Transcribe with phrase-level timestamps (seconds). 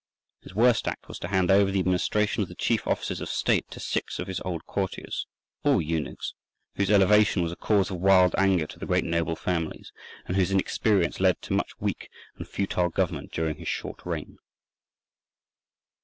[0.41, 3.69] His worst act was to hand over the administration of the chief offices of state
[3.69, 8.79] to six of his old courtiers—all eunuchs—whose elevation was a cause of wild anger to
[8.79, 9.91] the great noble families,
[10.25, 14.39] and whose inexperience led to much weak and futile government during his short reign.